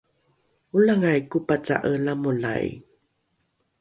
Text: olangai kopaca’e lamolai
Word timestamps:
olangai 0.75 1.21
kopaca’e 1.31 1.93
lamolai 2.05 2.65